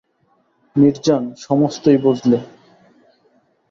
[0.75, 2.37] মিরজান সমস্তই বুঝলে।